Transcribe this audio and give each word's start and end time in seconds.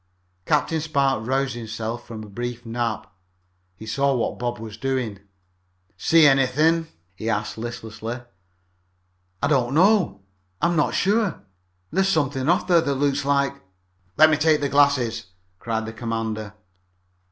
Captain 0.47 0.81
Spark 0.81 1.27
roused 1.27 1.53
himself 1.53 2.07
from 2.07 2.23
a 2.23 2.27
brief 2.27 2.65
nap. 2.65 3.13
He 3.75 3.85
saw 3.85 4.15
what 4.15 4.39
Bob 4.39 4.57
was 4.57 4.75
doing. 4.75 5.19
"See 5.95 6.25
anything?" 6.25 6.87
he 7.13 7.29
asked 7.29 7.55
listlessly. 7.55 8.19
"I 9.43 9.47
don't 9.47 9.75
know 9.75 10.21
I'm 10.59 10.75
not 10.75 10.95
sure 10.95 11.43
there's 11.91 12.09
something 12.09 12.49
off 12.49 12.65
there 12.65 12.81
that 12.81 12.95
looks 12.95 13.25
like" 13.25 13.53
"Let 14.17 14.31
me 14.31 14.37
take 14.37 14.59
the 14.59 14.69
glasses!" 14.69 15.27
cried 15.59 15.85
the 15.85 15.93
commander. 15.93 16.55